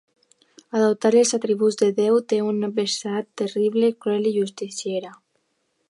[0.77, 5.15] Adoptar els atributs de Déu té una vessant terrible, cruel i justiciera.